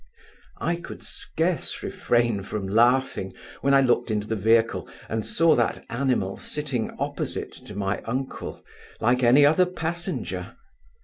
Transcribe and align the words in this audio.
I 0.57 0.77
could 0.77 1.03
scarce 1.03 1.83
refrain 1.83 2.41
from 2.41 2.67
laughing 2.67 3.35
when 3.59 3.75
I 3.75 3.81
looked 3.81 4.09
into 4.09 4.25
the 4.25 4.35
vehicle, 4.35 4.89
and 5.07 5.23
saw 5.23 5.53
that 5.53 5.85
animal 5.91 6.37
sitting 6.37 6.89
opposite 6.97 7.51
to 7.67 7.75
my 7.75 8.01
uncle, 8.05 8.65
like 8.99 9.21
any 9.21 9.45
other 9.45 9.67
passenger. 9.67 10.57